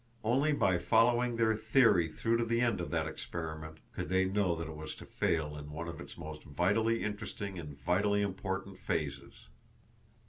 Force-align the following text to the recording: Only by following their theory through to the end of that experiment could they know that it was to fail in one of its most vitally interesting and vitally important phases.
Only 0.23 0.51
by 0.51 0.79
following 0.79 1.35
their 1.35 1.55
theory 1.55 2.07
through 2.09 2.37
to 2.37 2.45
the 2.45 2.59
end 2.59 2.81
of 2.81 2.89
that 2.89 3.05
experiment 3.07 3.77
could 3.93 4.09
they 4.09 4.25
know 4.25 4.55
that 4.55 4.67
it 4.67 4.75
was 4.75 4.95
to 4.95 5.05
fail 5.05 5.55
in 5.55 5.69
one 5.69 5.87
of 5.87 6.01
its 6.01 6.17
most 6.17 6.41
vitally 6.43 7.03
interesting 7.03 7.59
and 7.59 7.77
vitally 7.79 8.23
important 8.23 8.79
phases. 8.79 9.45